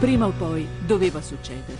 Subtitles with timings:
[0.00, 1.76] Prima o poi doveva succedere.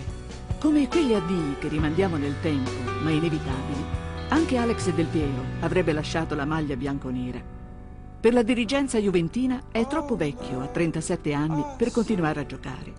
[0.58, 2.70] Come quegli addii che rimandiamo nel tempo,
[3.02, 3.82] ma inevitabili,
[4.28, 7.40] anche Alex Del Piero avrebbe lasciato la maglia bianconera.
[8.20, 12.92] Per la dirigenza juventina è troppo vecchio, a 37 anni, per continuare a giocare.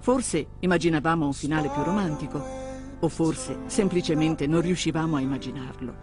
[0.00, 2.44] Forse immaginavamo un finale più romantico,
[3.00, 5.94] o forse semplicemente non riuscivamo a immaginarlo.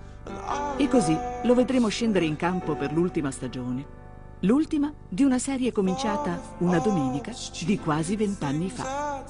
[0.78, 4.01] E così lo vedremo scendere in campo per l'ultima stagione.
[4.44, 7.32] L'ultima di una serie cominciata una domenica
[7.64, 9.24] di quasi vent'anni fa.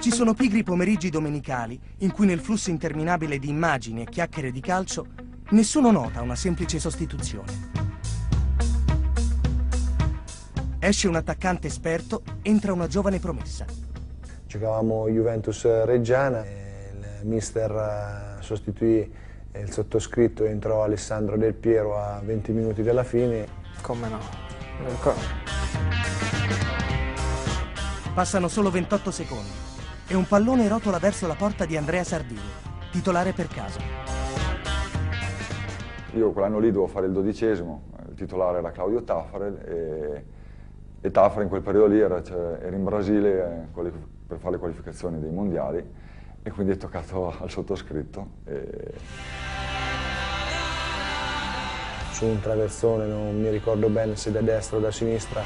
[0.00, 4.58] Ci sono pigri pomeriggi domenicali in cui nel flusso interminabile di immagini e chiacchiere di
[4.58, 5.06] calcio
[5.50, 7.70] nessuno nota una semplice sostituzione.
[10.80, 13.66] Esce un attaccante esperto, entra una giovane promessa.
[14.48, 19.30] Giocavamo Juventus Reggiana, il mister eh, sostituì
[19.60, 23.46] il sottoscritto, entrò Alessandro Del Piero a 20 minuti dalla fine.
[23.82, 24.18] Come no?
[28.14, 29.50] Passano solo 28 secondi
[30.08, 32.40] e un pallone rotola verso la porta di Andrea Sardini,
[32.90, 33.78] titolare per caso.
[36.14, 40.24] Io quell'anno lì dovevo fare il dodicesimo, il titolare era Claudio Taffarel e
[41.04, 43.90] e Tafra in quel periodo lì era, cioè, era in Brasile eh,
[44.24, 45.84] per fare le qualificazioni dei mondiali
[46.42, 48.26] e quindi è toccato al sottoscritto.
[48.46, 48.94] E...
[52.12, 55.42] Su un traversone, non mi ricordo bene se da destra o da sinistra.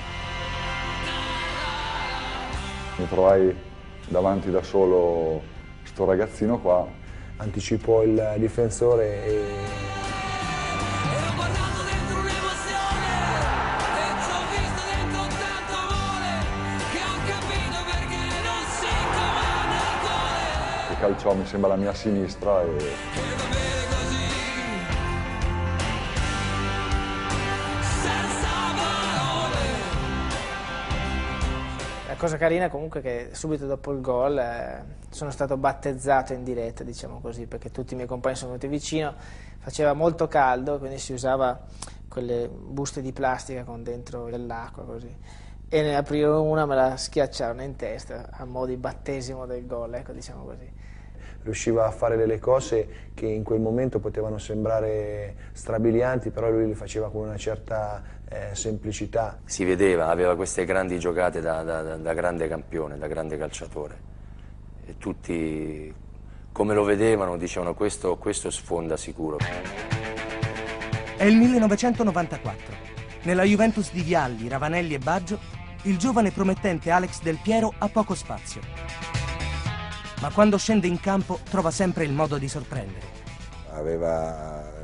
[2.96, 3.54] Mi trovai
[4.08, 5.42] davanti da solo
[5.82, 6.86] sto ragazzino qua.
[7.36, 9.85] Anticipò il difensore e
[21.06, 23.34] calciò mi sembra la mia sinistra e...
[32.16, 36.82] Cosa carina comunque è che subito dopo il gol eh, sono stato battezzato in diretta,
[36.82, 39.14] diciamo così, perché tutti i miei compagni sono venuti vicino,
[39.58, 41.60] faceva molto caldo, quindi si usava
[42.08, 45.14] quelle buste di plastica con dentro dell'acqua così.
[45.68, 49.92] E ne aprirono una me la schiacciarono in testa a modo di battesimo del gol,
[49.94, 50.72] ecco diciamo così
[51.46, 56.74] riusciva a fare delle cose che in quel momento potevano sembrare strabilianti, però lui le
[56.74, 59.38] faceva con una certa eh, semplicità.
[59.44, 64.14] Si vedeva, aveva queste grandi giocate da, da, da grande campione, da grande calciatore.
[64.84, 65.92] E tutti,
[66.52, 69.38] come lo vedevano, dicevano questo, questo sfonda sicuro.
[71.16, 72.94] È il 1994.
[73.22, 75.38] Nella Juventus di Vialli, Ravanelli e Baggio,
[75.82, 78.95] il giovane promettente Alex Del Piero ha poco spazio
[80.20, 83.24] ma quando scende in campo trova sempre il modo di sorprendere.
[83.70, 84.76] Aveva eh,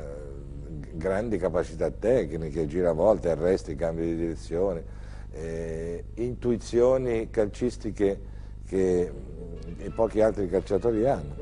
[0.93, 4.83] grandi capacità tecniche, giravolte, arresti, cambi di direzione,
[5.31, 8.31] eh, intuizioni calcistiche
[8.67, 11.35] che mm, pochi altri calciatori hanno.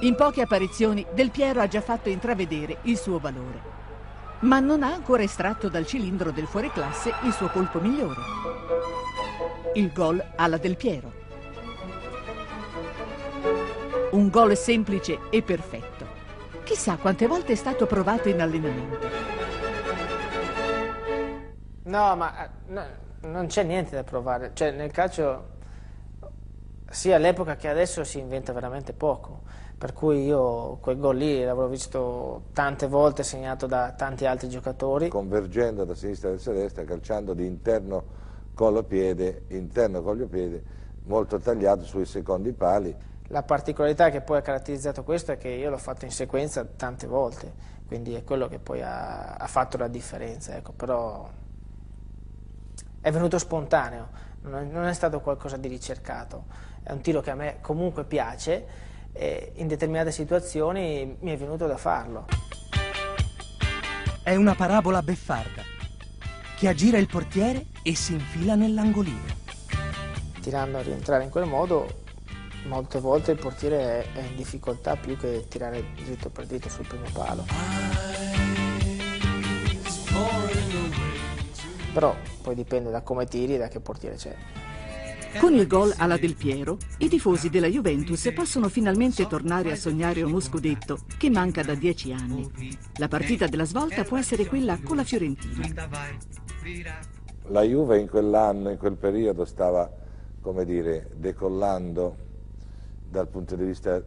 [0.00, 3.60] In poche apparizioni Del Piero ha già fatto intravedere il suo valore,
[4.40, 8.20] ma non ha ancora estratto dal cilindro del fuoriclasse il suo colpo migliore.
[9.74, 11.19] Il gol alla Del Piero.
[14.10, 16.04] Un gol semplice e perfetto.
[16.64, 19.08] Chissà quante volte è stato provato in allenamento.
[21.84, 22.82] No, ma eh, no,
[23.22, 24.50] non c'è niente da provare.
[24.52, 25.50] Cioè, nel calcio,
[26.88, 29.42] sia all'epoca che adesso, si inventa veramente poco.
[29.78, 35.08] Per cui io quel gol lì l'avrò visto tante volte segnato da tanti altri giocatori.
[35.08, 38.04] Convergendo da sinistra verso destra, calciando di interno
[38.54, 40.62] collo-piede, interno collo-piede,
[41.04, 42.94] molto tagliato sui secondi pali.
[43.32, 47.06] La particolarità che poi ha caratterizzato questo è che io l'ho fatto in sequenza tante
[47.06, 47.52] volte,
[47.86, 51.30] quindi è quello che poi ha, ha fatto la differenza, ecco, però
[53.00, 54.08] è venuto spontaneo,
[54.40, 56.46] non è stato qualcosa di ricercato,
[56.82, 58.66] è un tiro che a me comunque piace
[59.12, 62.26] e in determinate situazioni mi è venuto da farlo.
[64.24, 65.62] È una parabola beffarda
[66.56, 69.38] che aggira il portiere e si infila nell'angolino.
[70.40, 72.08] Tirando a rientrare in quel modo
[72.66, 77.04] molte volte il portiere è, in difficoltà più che tirare dritto per dritto sul primo
[77.12, 77.44] palo.
[81.92, 84.36] Però poi dipende da come tiri e da che portiere c'è.
[85.38, 90.22] Con il gol alla Del Piero, i tifosi della Juventus possono finalmente tornare a sognare
[90.22, 92.50] uno scudetto che manca da dieci anni.
[92.96, 95.68] La partita della svolta può essere quella con la Fiorentina.
[97.46, 99.88] La Juve in quell'anno, in quel periodo, stava,
[100.40, 102.28] come dire, decollando
[103.10, 104.00] dal punto di vista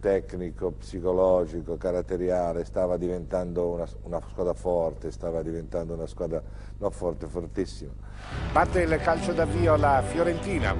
[0.00, 6.42] tecnico, psicologico, caratteriale, stava diventando una, una, squadra forte, stava diventando una squadra
[6.78, 7.92] non forte, fortissima.
[8.52, 10.74] Batte il calcio d'avvio la Fiorentina.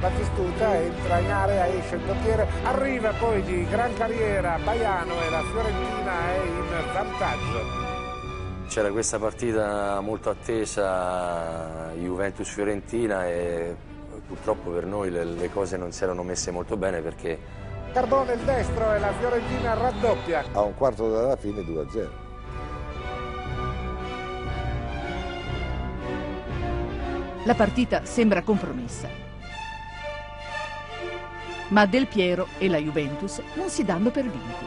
[0.00, 5.42] Battistuta entra in area, esce il portiere, arriva poi di gran carriera Baiano e la
[5.42, 7.84] Fiorentina è in vantaggio.
[8.68, 13.85] C'era questa partita molto attesa Juventus-Fiorentina e
[14.26, 17.64] purtroppo per noi le, le cose non si erano messe molto bene perché...
[17.92, 20.44] Carbone il destro e la Fiorentina raddoppia.
[20.52, 22.08] A un quarto dalla fine 2-0.
[27.44, 29.08] La partita sembra compromessa.
[31.68, 34.64] Ma Del Piero e la Juventus non si danno per vinti.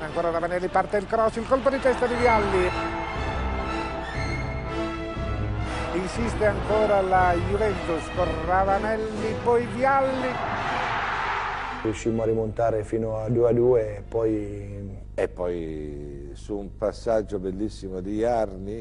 [0.00, 3.01] Ancora Ravanelli parte il cross, il colpo di testa di Vialli.
[5.94, 10.28] Insiste ancora la Juventus con Ravanelli, poi Vialli.
[11.82, 14.98] Riuscimmo a rimontare fino a 2 a 2 e poi...
[15.14, 18.80] E poi su un passaggio bellissimo di Iarni.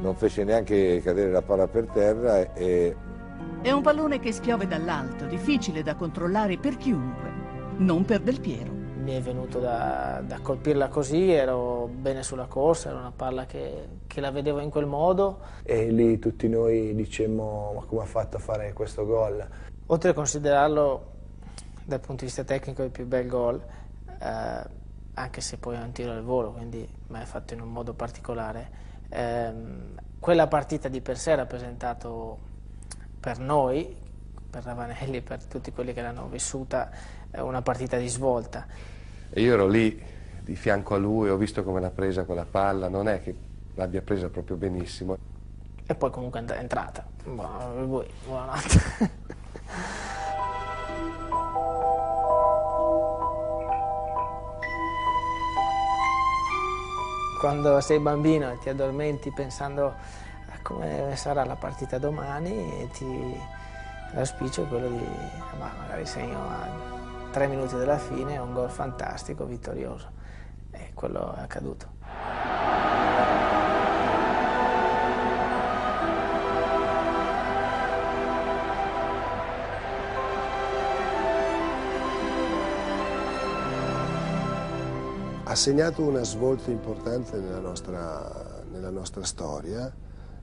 [0.00, 2.96] Non fece neanche cadere la palla per terra e
[3.62, 7.30] è un pallone che spiove dall'alto, difficile da controllare per chiunque,
[7.76, 8.72] non per Del Piero.
[8.72, 13.88] Mi è venuto da, da colpirla così, ero bene sulla corsa, era una palla che,
[14.06, 15.40] che, la vedevo in quel modo.
[15.62, 19.46] E lì tutti noi dicemmo ma come ha fatto a fare questo gol?
[19.86, 21.10] Oltre a considerarlo
[21.84, 23.62] dal punto di vista tecnico il più bel gol,
[24.20, 24.64] eh,
[25.14, 27.92] anche se poi è un tiro al volo, quindi mi è fatto in un modo
[27.92, 28.70] particolare,
[29.10, 32.48] ehm, quella partita di per sé ha rappresentato
[33.20, 33.94] per noi,
[34.48, 36.90] per Ravanelli, per tutti quelli che l'hanno vissuta,
[37.32, 38.66] una partita di svolta.
[39.28, 40.02] E io ero lì
[40.42, 43.36] di fianco a lui, ho visto come l'ha presa quella palla, non è che
[43.74, 45.18] l'abbia presa proprio benissimo.
[45.86, 47.06] E poi comunque è entrata.
[47.24, 49.28] Buon, buonanotte.
[57.38, 59.94] Quando sei bambino e ti addormenti pensando
[60.62, 63.38] come sarà la partita domani ti
[64.12, 65.06] l'auspicio è quello di
[65.58, 66.98] ma magari segno a
[67.30, 70.10] tre minuti dalla fine un gol fantastico, vittorioso
[70.72, 71.98] e quello è accaduto.
[85.44, 89.92] Ha segnato una svolta importante nella nostra, nella nostra storia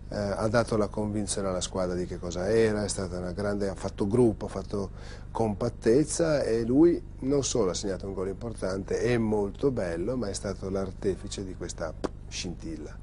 [0.09, 3.67] eh, ha dato la convinzione alla squadra di che cosa era, è stata una grande,
[3.67, 4.91] ha fatto gruppo, ha fatto
[5.31, 10.33] compattezza e lui non solo ha segnato un gol importante, è molto bello, ma è
[10.33, 11.93] stato l'artefice di questa
[12.27, 12.97] scintilla.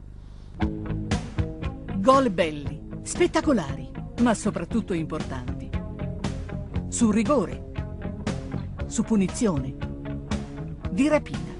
[1.96, 3.90] Gol belli, spettacolari,
[4.20, 5.70] ma soprattutto importanti.
[6.88, 7.72] Su rigore,
[8.86, 9.74] su punizione,
[10.90, 11.53] di rapina.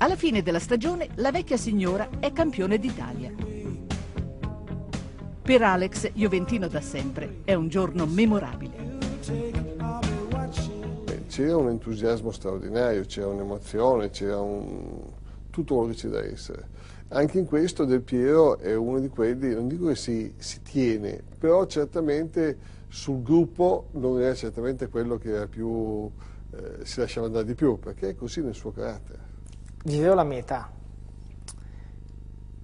[0.00, 3.34] Alla fine della stagione la vecchia signora è campione d'Italia.
[5.42, 8.96] Per Alex, Juventino da sempre, è un giorno memorabile.
[11.26, 15.02] C'era un entusiasmo straordinario, c'era un'emozione, c'era un...
[15.50, 16.68] tutto quello che c'è da essere.
[17.08, 21.20] Anche in questo Del Piero è uno di quelli, non dico che si, si tiene,
[21.36, 22.56] però certamente
[22.86, 26.08] sul gruppo non era certamente quello che più,
[26.52, 29.27] eh, si lasciava andare di più, perché è così nel suo carattere
[29.84, 30.70] vivevo la mia età.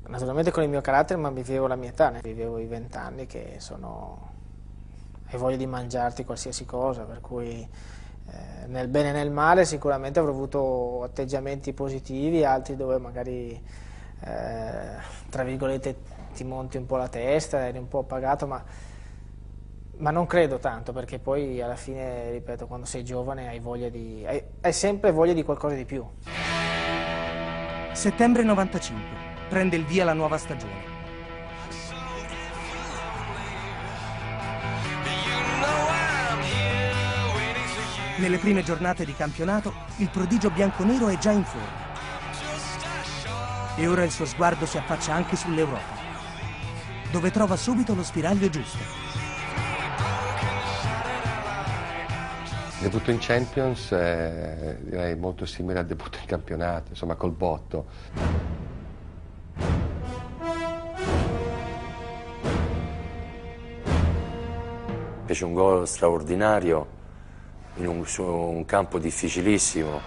[0.06, 4.32] Naturalmente con il mio carattere, ma vivevo la mia età, vivevo i vent'anni che sono...
[5.26, 7.66] hai voglia di mangiarti qualsiasi cosa, per cui
[8.26, 13.52] eh, nel bene e nel male sicuramente avrò avuto atteggiamenti positivi, altri dove magari,
[14.20, 14.96] eh,
[15.30, 15.96] tra virgolette,
[16.34, 18.62] ti monti un po' la testa, eri un po' appagato, ma,
[19.96, 24.22] ma non credo tanto, perché poi alla fine, ripeto, quando sei giovane hai, voglia di,
[24.26, 26.04] hai, hai sempre voglia di qualcosa di più.
[27.94, 29.00] Settembre 95.
[29.48, 30.92] Prende il via la nuova stagione.
[38.16, 41.92] Nelle prime giornate di campionato, il prodigio bianconero è già in forma.
[43.76, 46.02] E ora il suo sguardo si affaccia anche sull'Europa,
[47.12, 49.03] dove trova subito lo spiraglio giusto.
[52.84, 57.86] Debutto in Champions è direi molto simile al debutto in campionato, insomma col botto.
[65.24, 66.86] fece un gol straordinario
[67.76, 70.00] in un, su un campo difficilissimo.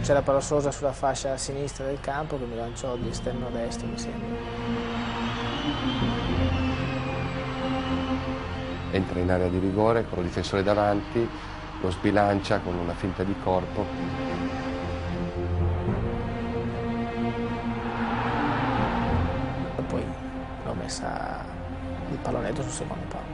[0.00, 4.75] C'era Palossosa sulla fascia sinistra del campo che mi lanciò di esterno destro, mi sembra.
[8.96, 11.28] Entra in area di rigore con il difensore davanti,
[11.82, 13.84] lo sbilancia con una finta di corpo.
[19.86, 20.02] Poi
[20.64, 21.44] l'ho messa
[22.10, 23.24] il pallonetto sul secondo palo.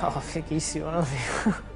[0.00, 1.72] No, fichissimo, no?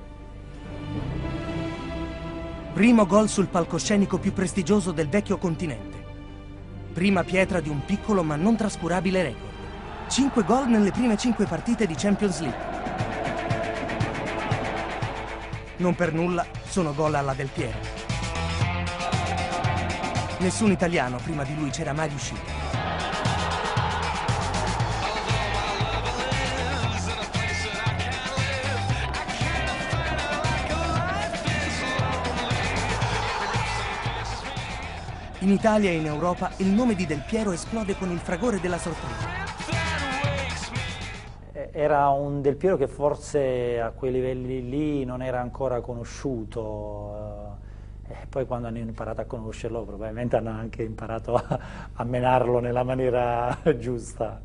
[2.79, 6.05] Primo gol sul palcoscenico più prestigioso del vecchio continente.
[6.93, 9.51] Prima pietra di un piccolo ma non trascurabile record.
[10.09, 12.67] Cinque gol nelle prime cinque partite di Champions League.
[15.79, 17.79] Non per nulla sono gol alla Del Piero.
[20.39, 22.58] Nessun italiano prima di lui c'era mai riuscito.
[35.41, 38.79] In Italia e in Europa il nome di Del Piero esplode con il fragore della
[38.79, 39.29] sorpresa.
[41.53, 47.57] Eh, Era un Del Piero che forse a quei livelli lì non era ancora conosciuto.
[48.09, 51.59] eh, E poi quando hanno imparato a conoscerlo probabilmente hanno anche imparato a,
[51.93, 54.41] a menarlo nella maniera giusta.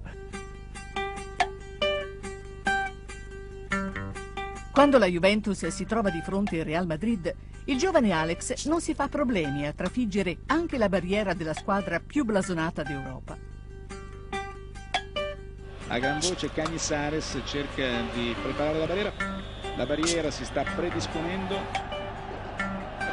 [4.74, 7.32] Quando la Juventus si trova di fronte al Real Madrid,
[7.66, 12.26] il giovane Alex non si fa problemi a trafiggere anche la barriera della squadra più
[12.26, 13.38] blasonata d'Europa.
[15.90, 19.14] A gran voce Cagnisares cerca di preparare la barriera.
[19.78, 21.56] La barriera si sta predisponendo.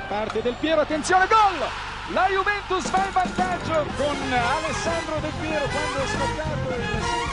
[0.08, 2.14] Parte del Piero, attenzione, gol!
[2.14, 7.29] La Juventus va in vantaggio con Alessandro Del Piero quando è scoccato il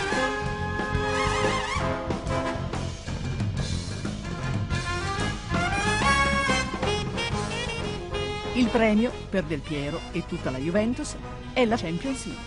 [8.57, 11.15] Il premio per Del Piero e tutta la Juventus
[11.53, 12.43] è la Champions League.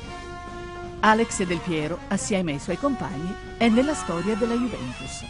[0.99, 5.25] Alex Del Piero, assieme ai suoi compagni, è nella storia della Juventus.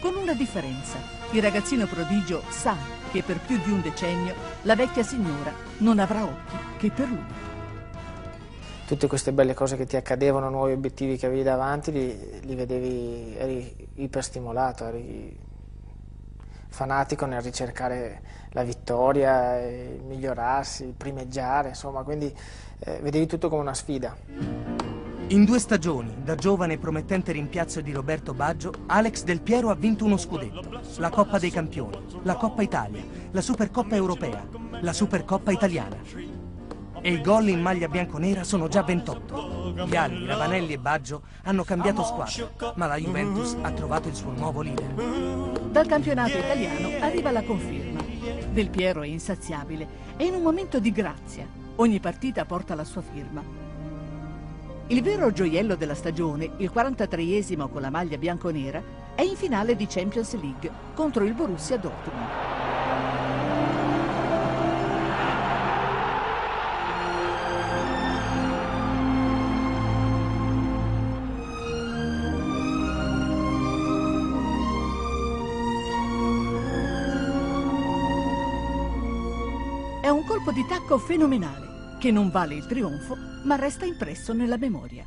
[0.00, 0.96] Con una differenza,
[1.32, 2.74] il ragazzino prodigio sa
[3.12, 7.24] che per più di un decennio la vecchia signora non avrà occhi che per lui.
[8.86, 13.34] Tutte queste belle cose che ti accadevano, nuovi obiettivi che avevi davanti, li, li vedevi,
[13.36, 15.43] eri iperstimolato, eri
[16.74, 19.60] fanatico nel ricercare la vittoria,
[20.04, 22.34] migliorarsi, primeggiare, insomma, quindi
[22.80, 24.16] eh, vedevi tutto come una sfida.
[25.28, 29.74] In due stagioni, da giovane e promettente rimpiazzo di Roberto Baggio, Alex Del Piero ha
[29.74, 34.44] vinto uno scudetto, la Coppa dei Campioni, la Coppa Italia, la Supercoppa Europea,
[34.80, 35.96] la Supercoppa Italiana.
[37.00, 39.86] E i gol in maglia bianconera sono già 28.
[39.86, 44.60] Vialli, Ravanelli e Baggio hanno cambiato squadra, ma la Juventus ha trovato il suo nuovo
[44.60, 45.53] leader.
[45.74, 48.00] Dal campionato italiano arriva la conferma.
[48.52, 51.48] Del Piero è insaziabile e in un momento di grazia.
[51.74, 53.42] Ogni partita porta la sua firma.
[54.86, 58.80] Il vero gioiello della stagione, il 43esimo con la maglia bianconera,
[59.16, 62.53] è in finale di Champions League contro il Borussia Dortmund.
[80.44, 85.02] Colpo di tacco fenomenale, che non vale il trionfo, ma resta impresso nella memoria.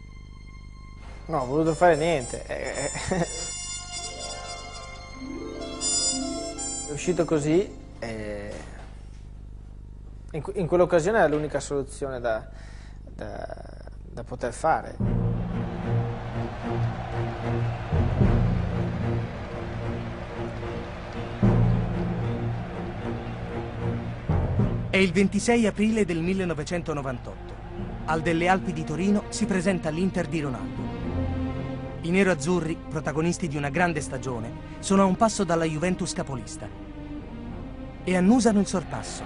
[1.27, 2.43] No, ho voluto fare niente.
[2.47, 2.91] Eh,
[6.87, 8.51] È uscito così e
[10.31, 12.43] in, que- in quell'occasione era l'unica soluzione da,
[13.03, 13.65] da-
[14.09, 15.16] da poter fare.
[24.97, 27.53] È il 26 aprile del 1998.
[28.05, 30.81] Al delle Alpi di Torino si presenta l'Inter di Ronaldo.
[32.01, 36.67] I nero-azzurri, protagonisti di una grande stagione, sono a un passo dalla Juventus capolista
[38.03, 39.23] e annusano il sorpasso.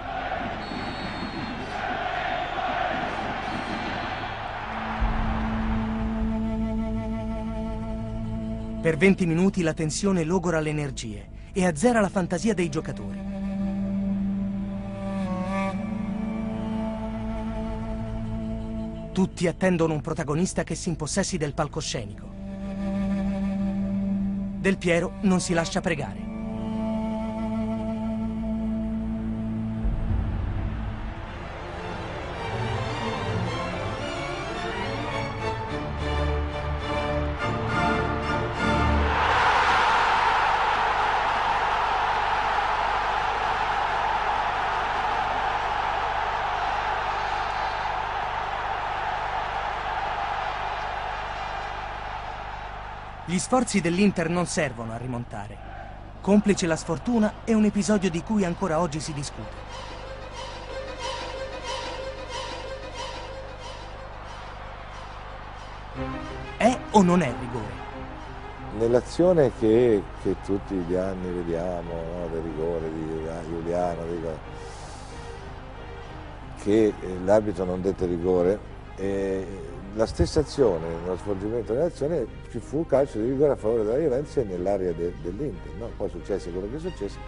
[8.82, 13.31] Per 20 minuti la tensione logora le energie e azzera la fantasia dei giocatori.
[19.12, 22.30] Tutti attendono un protagonista che si impossessi del palcoscenico.
[24.58, 26.31] Del Piero non si lascia pregare.
[53.52, 55.58] Sforzi dell'Inter non servono a rimontare.
[56.22, 59.50] Complice la sfortuna è un episodio di cui ancora oggi si discute.
[66.56, 67.74] È o non è rigore?
[68.78, 74.38] Nell'azione che, che, tutti gli anni vediamo, no, del rigore di Giuliano, dico,
[76.62, 78.58] che l'arbitro non dette rigore,
[78.96, 79.46] eh,
[79.94, 83.98] la stessa azione, nello svolgimento dell'azione, ci fu un calcio di rigore a favore della
[83.98, 85.72] Juventus nell'area de, dell'Inter.
[85.78, 85.90] No?
[85.96, 87.18] Poi successe quello che è successo.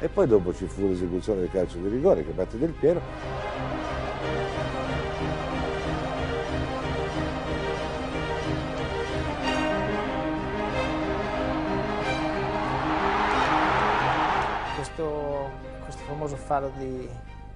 [0.00, 3.73] E poi dopo ci fu l'esecuzione del calcio di rigore che batte del Piero.
[16.06, 17.08] Famoso fallo di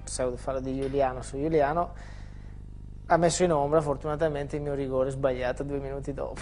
[0.03, 1.93] pseudo fallo di Giuliano su Giuliano
[3.11, 6.41] ha messo in ombra fortunatamente il mio rigore sbagliato due minuti dopo.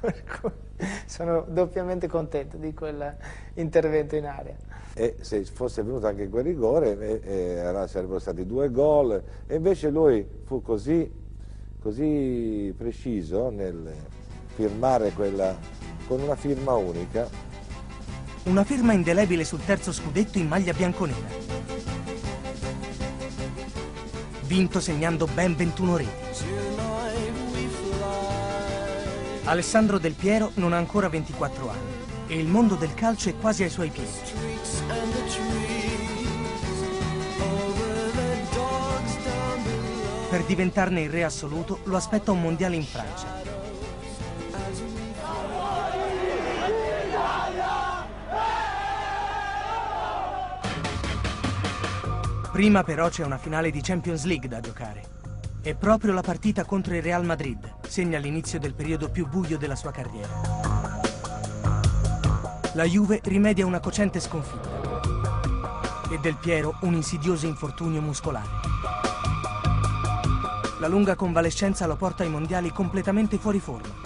[1.06, 4.54] sono doppiamente contento di quell'intervento in area.
[4.92, 9.88] E se fosse venuto anche quel rigore eh, eh, sarebbero stati due gol e invece
[9.88, 11.10] lui fu così,
[11.80, 13.90] così preciso nel
[14.54, 15.54] firmare quella
[16.06, 17.26] con una firma unica.
[18.46, 21.26] Una firma indelebile sul terzo scudetto in maglia bianconera.
[24.42, 26.44] Vinto segnando ben 21 reti.
[29.44, 31.94] Alessandro Del Piero non ha ancora 24 anni
[32.28, 34.10] e il mondo del calcio è quasi ai suoi piedi.
[40.30, 43.35] Per diventarne il re assoluto lo aspetta un mondiale in Francia.
[52.56, 55.02] Prima però c'è una finale di Champions League da giocare.
[55.60, 59.76] È proprio la partita contro il Real Madrid, segna l'inizio del periodo più buio della
[59.76, 60.40] sua carriera.
[62.72, 65.02] La Juve rimedia una cocente sconfitta
[66.10, 68.48] e Del Piero un insidioso infortunio muscolare.
[70.80, 74.05] La lunga convalescenza lo porta ai mondiali completamente fuori forma.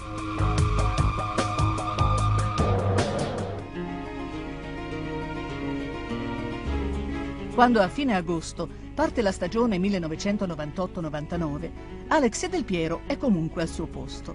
[7.60, 11.70] Quando a fine agosto parte la stagione 1998-99,
[12.08, 14.34] Alex Del Piero è comunque al suo posto.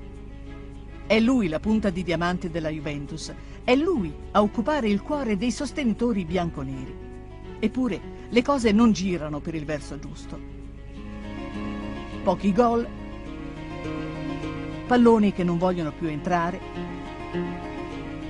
[1.07, 3.33] È lui la punta di diamante della Juventus,
[3.63, 6.95] è lui a occupare il cuore dei sostenitori bianconeri.
[7.57, 10.39] Eppure le cose non girano per il verso giusto.
[12.21, 12.87] Pochi gol,
[14.85, 16.59] palloni che non vogliono più entrare,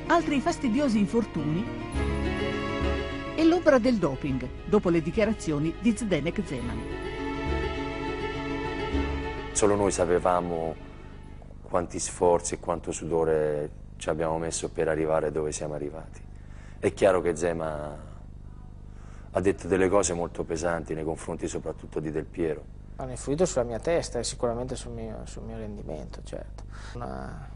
[0.07, 1.83] altri fastidiosi infortuni
[3.35, 6.81] e l'ombra del doping dopo le dichiarazioni di Zdenek Zeman.
[9.51, 10.75] Solo noi sapevamo
[11.61, 16.21] quanti sforzi e quanto sudore ci abbiamo messo per arrivare dove siamo arrivati.
[16.79, 17.99] È chiaro che Zeman
[19.31, 22.63] ha detto delle cose molto pesanti nei confronti soprattutto di Del Piero.
[22.97, 26.63] Hanno influito sulla mia testa e sicuramente sul mio, sul mio rendimento, certo.
[26.93, 27.47] Un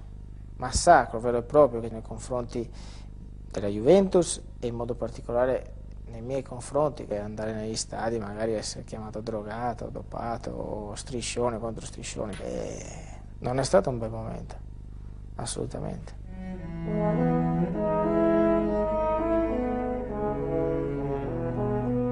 [0.58, 2.70] massacro vero e proprio nei confronti
[3.52, 5.74] della Juventus e in modo particolare
[6.08, 11.86] nei miei confronti che andare negli stadi magari essere chiamato drogato, dopato o striscione contro
[11.86, 12.86] striscione e
[13.40, 14.56] non è stato un bel momento
[15.36, 16.18] assolutamente.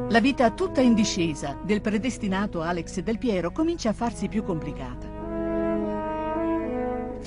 [0.10, 5.07] La vita tutta in discesa del predestinato Alex Del Piero comincia a farsi più complicata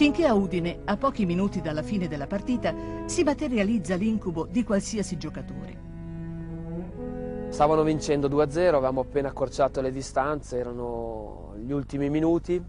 [0.00, 5.18] finché a Udine, a pochi minuti dalla fine della partita, si materializza l'incubo di qualsiasi
[5.18, 5.76] giocatore.
[7.50, 12.64] Stavano vincendo 2-0, avevamo appena accorciato le distanze, erano gli ultimi minuti.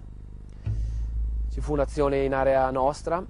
[1.50, 3.26] Ci fu un'azione in area nostra.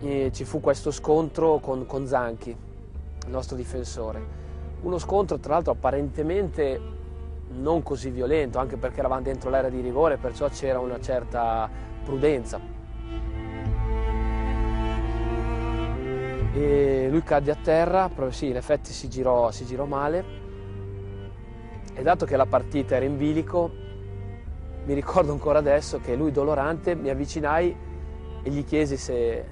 [0.00, 4.20] E ci fu questo scontro con, con Zanchi, il nostro difensore.
[4.80, 6.98] Uno scontro tra l'altro apparentemente
[7.52, 11.68] non così violento, anche perché eravamo dentro l'area di rigore, perciò c'era una certa
[12.04, 12.60] prudenza.
[16.52, 20.38] E lui cadde a terra, proprio sì, in effetti si girò, si girò male.
[21.94, 23.70] E dato che la partita era in bilico,
[24.84, 27.76] mi ricordo ancora adesso che lui dolorante mi avvicinai
[28.42, 29.44] e gli chiesi se,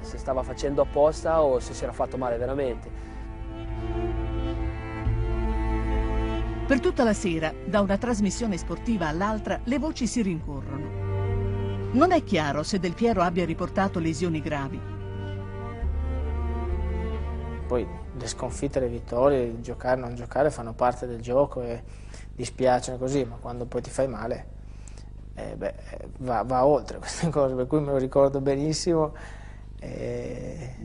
[0.00, 2.90] se stava facendo apposta o se si era fatto male veramente.
[6.68, 11.90] Per tutta la sera, da una trasmissione sportiva all'altra, le voci si rincorrono.
[11.92, 14.78] Non è chiaro se Del Piero abbia riportato lesioni gravi.
[17.66, 17.86] poi
[18.18, 21.82] le sconfitte, le vittorie, giocare, non giocare fanno parte del gioco e
[22.34, 24.46] dispiacciono così, ma quando poi ti fai male
[25.36, 25.74] eh, beh,
[26.18, 29.14] va, va, oltre queste cose, per cui me lo ricordo benissimo.
[29.80, 30.76] Eh...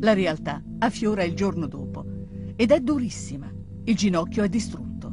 [0.00, 2.04] La realtà affiora il giorno dopo
[2.56, 3.53] ed è durissima.
[3.84, 5.12] Il ginocchio è distrutto.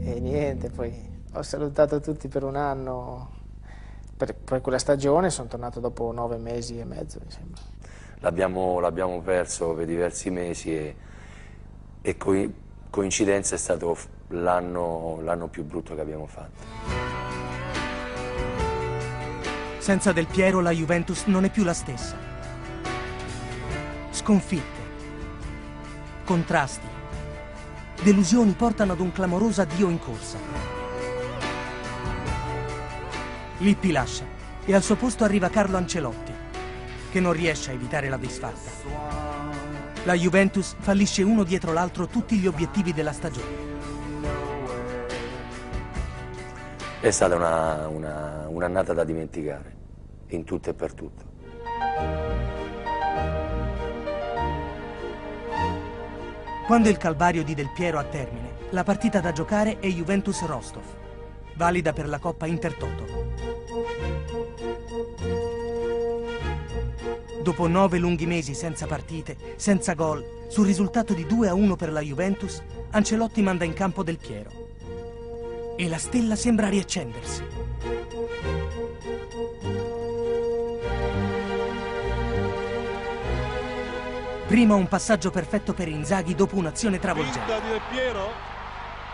[0.00, 0.92] E niente, poi
[1.34, 3.40] ho salutato tutti per un anno
[4.22, 7.60] per, per quella stagione sono tornato dopo nove mesi e mezzo, mi sembra.
[8.20, 10.96] L'abbiamo, l'abbiamo perso per diversi mesi e,
[12.00, 12.32] e co
[12.88, 13.96] coincidenza è stato
[14.28, 16.62] l'anno, l'anno più brutto che abbiamo fatto.
[19.78, 22.31] Senza Del Piero la Juventus non è più la stessa.
[24.22, 24.80] Sconfitte,
[26.24, 26.86] contrasti,
[28.04, 30.38] delusioni portano ad un clamoroso addio in corsa.
[33.58, 34.24] Lippi lascia
[34.64, 36.32] e al suo posto arriva Carlo Ancelotti,
[37.10, 38.70] che non riesce a evitare la disfatta.
[40.04, 43.70] La Juventus fallisce uno dietro l'altro tutti gli obiettivi della stagione.
[47.00, 49.76] È stata un'annata una, una da dimenticare,
[50.28, 52.21] in tutto e per tutto.
[56.66, 60.84] Quando il calvario di Del Piero ha termine, la partita da giocare è Juventus-Rostov,
[61.56, 63.34] valida per la Coppa Intertoto.
[67.42, 71.90] Dopo nove lunghi mesi senza partite, senza gol, sul risultato di 2 a 1 per
[71.90, 74.50] la Juventus, Ancelotti manda in campo Del Piero.
[75.76, 77.42] E la stella sembra riaccendersi.
[84.52, 87.54] Prima un passaggio perfetto per Inzaghi dopo un'azione travolgente.
[87.62, 88.30] di Del Piero,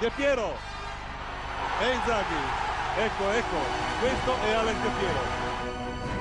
[0.00, 0.52] Del Piero
[1.80, 2.34] e Inzaghi.
[2.96, 3.56] Ecco, ecco,
[4.00, 5.20] questo è Alex Del Piero.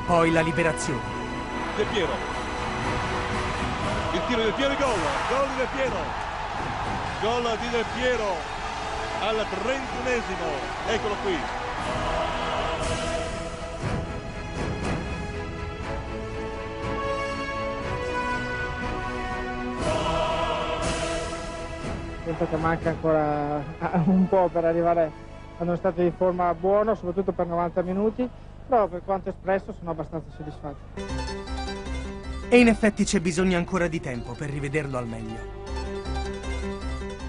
[0.06, 1.02] Poi la liberazione.
[1.78, 2.14] Del Piero.
[4.14, 5.00] Il tiro di Del Piero e gol.
[5.30, 5.98] Gol di Del Piero.
[7.20, 8.36] Gol di Del Piero
[9.22, 10.46] al trentunesimo.
[10.90, 11.67] Eccolo qui.
[22.28, 23.64] Penso che manca ancora
[24.04, 25.10] un po' per arrivare
[25.58, 28.30] ad uno stato di forma buono, soprattutto per 90 minuti,
[28.68, 30.76] però per quanto espresso sono abbastanza soddisfatto.
[32.50, 35.38] E in effetti c'è bisogno ancora di tempo per rivederlo al meglio.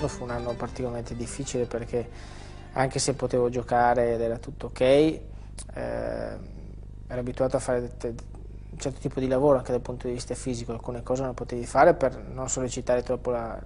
[0.04, 2.10] Fu un anno particolarmente difficile perché
[2.72, 5.22] anche se potevo giocare ed era tutto ok, eh,
[5.74, 10.72] ero abituato a fare un certo tipo di lavoro anche dal punto di vista fisico,
[10.72, 13.60] alcune cose non potevi fare per non sollecitare troppo la,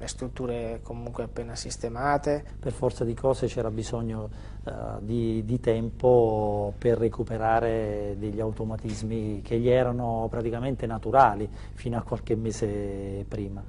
[0.00, 2.42] le strutture comunque appena sistemate.
[2.58, 4.30] Per forza di cose c'era bisogno
[4.64, 12.02] uh, di, di, tempo per recuperare degli automatismi che gli erano praticamente naturali fino a
[12.02, 13.62] qualche mese prima.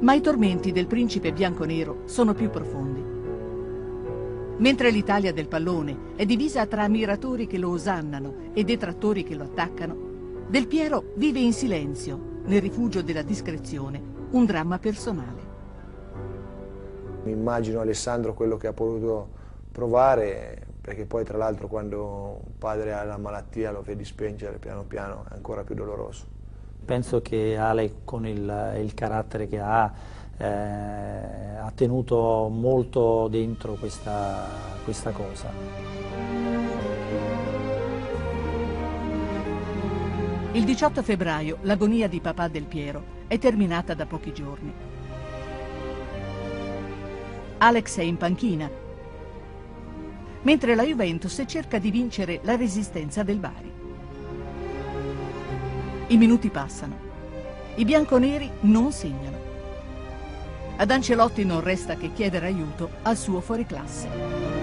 [0.00, 3.18] Ma i tormenti del principe bianco-nero sono più profondi.
[4.58, 9.44] Mentre l'Italia del pallone è divisa tra ammiratori che lo osannano e detrattori che lo
[9.44, 10.08] attaccano,
[10.50, 15.48] Del Piero vive in silenzio, nel rifugio della discrezione, un dramma personale.
[17.24, 19.28] Mi immagino Alessandro quello che ha potuto
[19.70, 24.84] provare, perché poi tra l'altro quando un padre ha la malattia lo vedi spengere piano
[24.84, 26.38] piano, è ancora più doloroso.
[26.84, 29.92] Penso che Ale con il, il carattere che ha
[30.40, 34.46] eh, ha tenuto molto dentro questa,
[34.84, 35.52] questa cosa.
[40.52, 44.72] Il 18 febbraio l'agonia di papà Del Piero è terminata da pochi giorni.
[47.58, 48.68] Alex è in panchina,
[50.42, 53.72] mentre la Juventus cerca di vincere la resistenza del Bari.
[56.08, 56.98] I minuti passano.
[57.76, 59.38] I bianconeri non segnano.
[60.78, 64.59] Ad Ancelotti non resta che chiedere aiuto al suo fuoriclasse.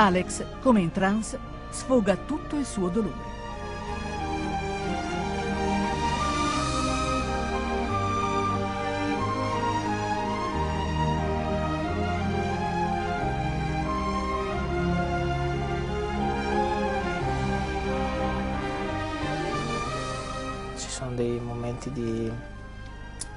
[0.00, 1.36] Alex, come in trance,
[1.70, 3.26] sfoga tutto il suo dolore.
[20.76, 22.30] Ci sono dei momenti di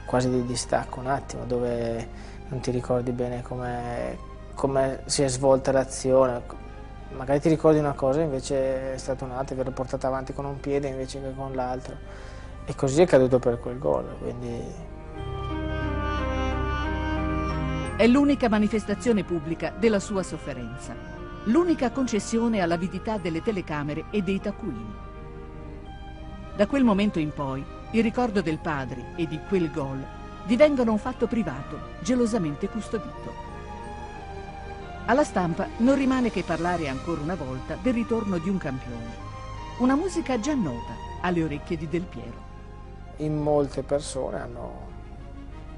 [0.05, 2.07] quasi di distacco un attimo dove
[2.49, 4.29] non ti ricordi bene come
[4.61, 6.39] come si è svolta l'azione.
[7.15, 10.87] Magari ti ricordi una cosa invece è stata un'altra, l'ho portata avanti con un piede
[10.87, 11.95] invece che con l'altro.
[12.65, 14.05] E così è caduto per quel gol.
[14.19, 14.61] Quindi...
[17.97, 20.93] È l'unica manifestazione pubblica della sua sofferenza,
[21.45, 24.93] l'unica concessione all'avidità delle telecamere e dei taccuini.
[26.55, 30.05] Da quel momento in poi, il ricordo del padre e di quel gol
[30.45, 33.50] divengono un fatto privato, gelosamente custodito.
[35.11, 39.13] Alla stampa non rimane che parlare ancora una volta del ritorno di un campione.
[39.79, 42.37] Una musica già nota alle orecchie di Del Piero.
[43.17, 44.87] In molte persone hanno,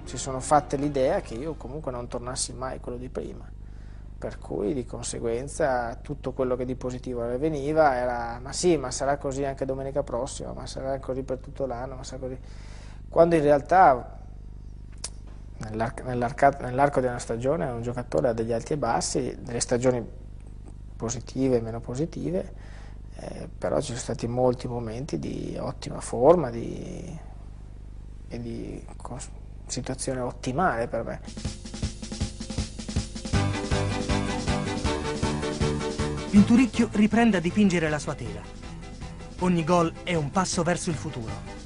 [0.04, 3.50] si sono fatte l'idea che io comunque non tornassi mai quello di prima.
[4.20, 9.18] Per cui di conseguenza tutto quello che di positivo veniva era ma sì, ma sarà
[9.18, 12.38] così anche domenica prossima, ma sarà così per tutto l'anno, ma sarà così.
[13.10, 14.23] Quando in realtà
[15.72, 20.06] nell'arco di una stagione un giocatore ha degli alti e bassi, delle stagioni
[20.96, 22.54] positive e meno positive,
[23.16, 27.20] eh, però ci sono stati molti momenti di ottima forma di,
[28.28, 28.86] e di
[29.68, 31.22] situazione ottimale per me.
[36.30, 38.42] Pinturicchio riprende a dipingere la sua tela.
[39.40, 41.63] Ogni gol è un passo verso il futuro.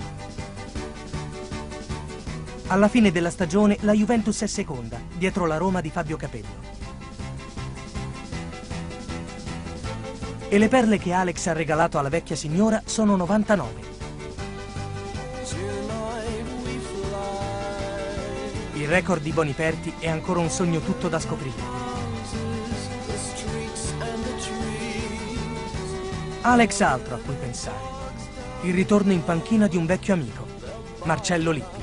[2.69, 6.75] Alla fine della stagione la Juventus è seconda, dietro la Roma di Fabio Capello.
[10.49, 13.71] E le perle che Alex ha regalato alla vecchia signora sono 99.
[18.73, 21.75] Il record di Boniperti è ancora un sogno tutto da scoprire.
[26.41, 27.95] Alex ha altro a cui pensare.
[28.63, 30.45] Il ritorno in panchina di un vecchio amico,
[31.03, 31.76] Marcello Lippi.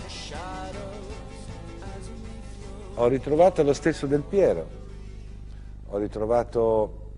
[2.97, 4.69] Ho ritrovato lo stesso Del Piero,
[5.89, 7.11] ho ritrovato,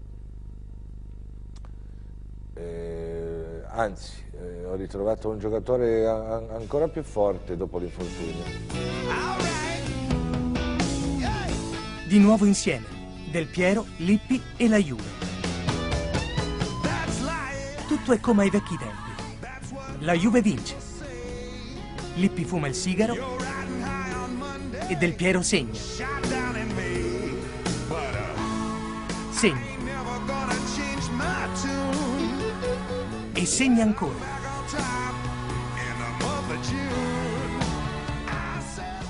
[2.54, 8.42] eh, anzi, eh, ho ritrovato un giocatore a, ancora più forte dopo l'infortunio.
[12.08, 12.86] Di nuovo insieme,
[13.30, 15.24] Del Piero, Lippi e la Juve.
[17.86, 20.04] Tutto è come ai vecchi tempi.
[20.04, 20.74] La Juve vince.
[22.14, 23.45] Lippi fuma il sigaro
[24.88, 25.78] e Del Piero segna.
[29.30, 29.74] Segna.
[33.32, 34.34] E segna ancora.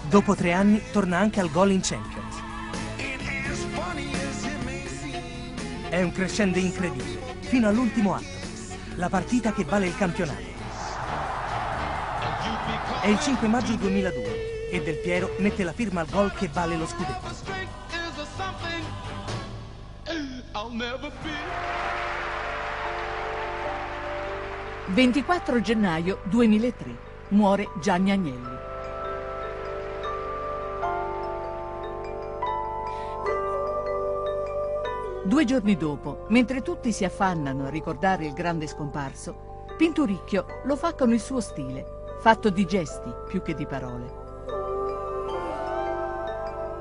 [0.09, 2.37] Dopo tre anni torna anche al gol in Champions.
[5.89, 8.25] È un crescendo incredibile, fino all'ultimo atto,
[8.97, 10.55] la partita che vale il campionato.
[13.03, 14.36] È il 5 maggio 2002
[14.71, 17.65] e Del Piero mette la firma al gol che vale lo scudetto.
[24.95, 26.97] «24 gennaio 2003.
[27.29, 28.57] Muore Gianni Agnelli.
[35.25, 40.95] Due giorni dopo, mentre tutti si affannano a ricordare il grande scomparso, Pinturicchio lo fa
[40.95, 41.85] con il suo stile,
[42.21, 44.26] fatto di gesti più che di parole.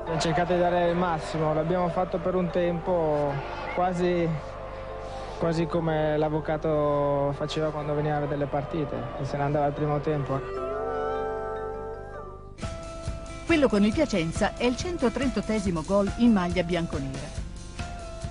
[0.06, 3.32] Abbiamo cercato di dare il massimo, l'abbiamo fatto per un tempo
[3.74, 4.28] quasi,
[5.36, 9.72] quasi come l'avvocato faceva quando veniva a vedere le partite e se ne andava al
[9.72, 10.40] primo tempo.
[13.46, 17.26] Quello con il Piacenza è il 138 gol in maglia bianconera.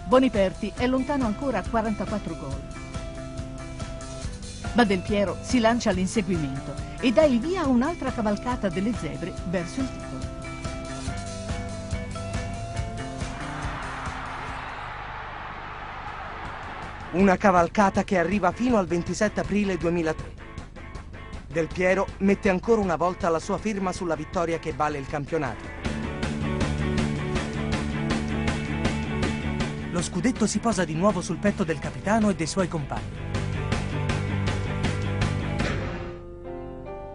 [0.05, 2.61] Boniperti è lontano ancora a 44 gol.
[4.71, 9.33] Ma Del Piero si lancia all'inseguimento e dà il via a un'altra cavalcata delle zebre
[9.49, 10.44] verso il titolo.
[17.15, 20.33] Una cavalcata che arriva fino al 27 aprile 2003.
[21.47, 25.63] Del Piero mette ancora una volta la sua firma sulla vittoria che vale il campionato.
[29.91, 33.23] Lo scudetto si posa di nuovo sul petto del capitano e dei suoi compagni.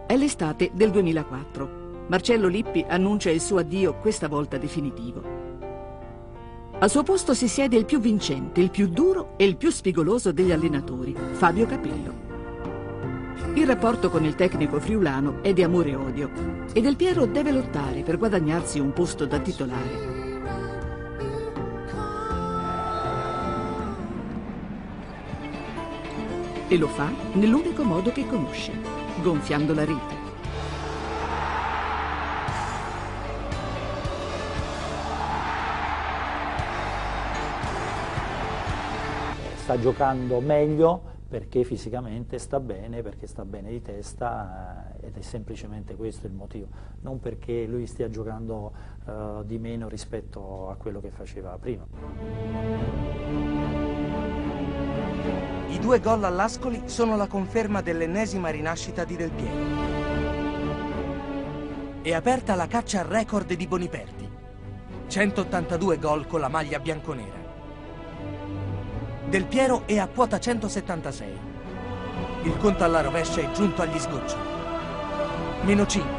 [0.07, 2.05] È l'estate del 2004.
[2.07, 5.40] Marcello Lippi annuncia il suo addio questa volta definitivo.
[6.81, 10.31] Al suo posto si siede il più vincente, il più duro e il più spigoloso
[10.31, 12.29] degli allenatori, Fabio Capello.
[13.53, 16.31] Il rapporto con il tecnico friulano è di amore e odio
[16.73, 20.09] e Del Piero deve lottare per guadagnarsi un posto da titolare.
[26.67, 28.71] E lo fa nell'unico modo che conosce,
[29.21, 30.30] gonfiando la rete.
[39.71, 45.95] Sta giocando meglio perché fisicamente sta bene, perché sta bene di testa ed è semplicemente
[45.95, 46.67] questo il motivo,
[47.01, 48.73] non perché lui stia giocando
[49.05, 51.85] uh, di meno rispetto a quello che faceva prima.
[55.69, 59.89] I due gol all'Ascoli sono la conferma dell'ennesima rinascita di Del Piero.
[62.01, 64.29] È aperta la caccia al record di Boniperti.
[65.07, 67.40] 182 gol con la maglia bianconera.
[69.31, 71.39] Del Piero è a quota 176.
[72.43, 74.43] Il conto alla rovescia è giunto agli sgoccioli.
[75.61, 76.11] Meno 5.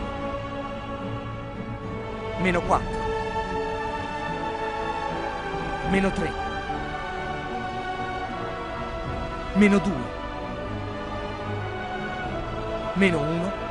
[2.39, 2.89] Meno 4.
[5.91, 6.33] Meno 3.
[9.57, 9.93] Meno 2.
[12.95, 13.62] Meno 1.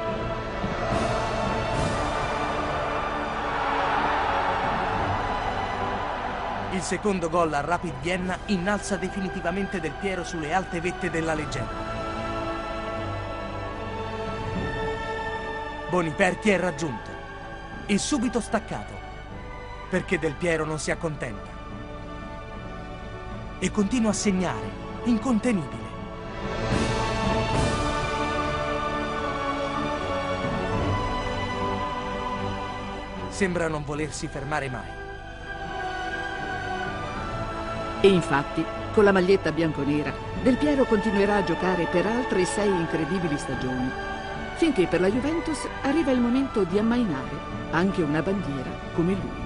[6.73, 11.89] Il secondo gol a Rapid Vienna innalza definitivamente Del Piero sulle alte vette della leggenda.
[15.89, 17.09] Boniperti è raggiunto
[17.85, 18.93] e subito staccato,
[19.89, 21.49] perché Del Piero non si accontenta.
[23.59, 24.71] E continua a segnare,
[25.03, 25.89] incontenibile.
[33.27, 35.00] Sembra non volersi fermare mai.
[38.01, 40.11] E infatti, con la maglietta bianconera,
[40.41, 44.11] Del Piero continuerà a giocare per altre sei incredibili stagioni
[44.61, 47.35] finché per la Juventus arriva il momento di ammainare
[47.71, 49.40] anche una bandiera come lui.